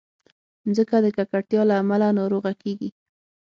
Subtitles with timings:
[0.65, 2.89] مځکه د ککړتیا له امله ناروغه کېږي.